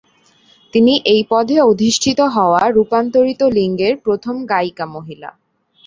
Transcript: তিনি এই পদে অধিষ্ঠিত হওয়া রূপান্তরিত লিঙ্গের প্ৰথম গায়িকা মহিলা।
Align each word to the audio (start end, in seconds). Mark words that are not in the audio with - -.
তিনি 0.73 0.93
এই 1.05 1.21
পদে 1.29 1.55
অধিষ্ঠিত 1.61 2.19
হওয়া 2.35 2.61
রূপান্তরিত 2.69 3.41
লিঙ্গের 3.57 3.93
প্ৰথম 4.05 4.35
গায়িকা 4.45 4.85
মহিলা। 4.95 5.29